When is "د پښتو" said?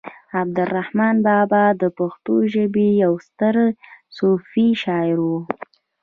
1.81-2.33